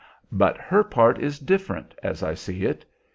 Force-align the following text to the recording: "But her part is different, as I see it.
"But 0.31 0.57
her 0.57 0.83
part 0.83 1.19
is 1.19 1.37
different, 1.37 1.93
as 2.01 2.23
I 2.23 2.33
see 2.33 2.65
it. 2.65 2.83